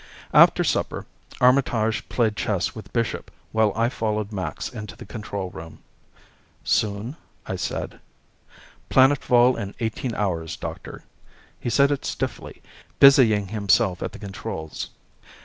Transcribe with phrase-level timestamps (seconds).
[0.33, 1.05] After supper,
[1.39, 5.77] Armitage played chess with Bishop while I followed Max into the control room.
[6.63, 7.99] "Soon?" I said.
[8.89, 11.03] "Planetfall in eighteen hours, Doctor."
[11.59, 12.63] He said it stiffly,
[12.99, 14.89] busying himself at the controls.